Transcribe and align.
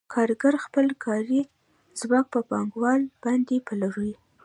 کارګر 0.13 0.53
خپل 0.65 0.85
کاري 1.03 1.41
ځواک 1.99 2.25
په 2.33 2.39
پانګوال 2.49 3.01
باندې 3.23 3.55
پلوري 3.67 4.13